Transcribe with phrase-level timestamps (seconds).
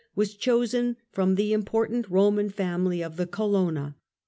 [0.15, 3.95] was chosen from the important Eoman family of the Colonna.